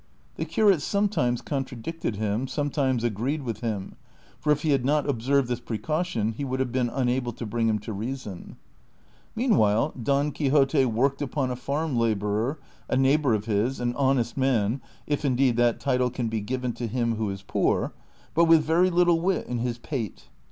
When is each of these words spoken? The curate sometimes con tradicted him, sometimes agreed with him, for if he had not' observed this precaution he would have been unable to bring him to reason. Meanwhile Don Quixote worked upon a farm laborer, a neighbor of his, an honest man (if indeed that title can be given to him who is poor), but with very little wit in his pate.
The 0.37 0.45
curate 0.45 0.81
sometimes 0.81 1.43
con 1.43 1.63
tradicted 1.63 2.15
him, 2.15 2.47
sometimes 2.47 3.03
agreed 3.03 3.43
with 3.43 3.59
him, 3.59 3.97
for 4.39 4.51
if 4.51 4.63
he 4.63 4.71
had 4.71 4.83
not' 4.83 5.07
observed 5.07 5.47
this 5.47 5.59
precaution 5.59 6.31
he 6.31 6.43
would 6.43 6.59
have 6.59 6.71
been 6.71 6.89
unable 6.89 7.31
to 7.33 7.45
bring 7.45 7.69
him 7.69 7.77
to 7.77 7.93
reason. 7.93 8.57
Meanwhile 9.35 9.93
Don 10.01 10.31
Quixote 10.31 10.85
worked 10.85 11.21
upon 11.21 11.51
a 11.51 11.55
farm 11.55 11.95
laborer, 11.97 12.57
a 12.89 12.97
neighbor 12.97 13.35
of 13.35 13.45
his, 13.45 13.79
an 13.79 13.95
honest 13.95 14.35
man 14.35 14.81
(if 15.05 15.23
indeed 15.23 15.55
that 15.57 15.79
title 15.79 16.09
can 16.09 16.29
be 16.29 16.41
given 16.41 16.73
to 16.73 16.87
him 16.87 17.17
who 17.17 17.29
is 17.29 17.43
poor), 17.43 17.93
but 18.33 18.45
with 18.45 18.63
very 18.65 18.89
little 18.89 19.21
wit 19.21 19.45
in 19.45 19.59
his 19.59 19.77
pate. 19.77 20.29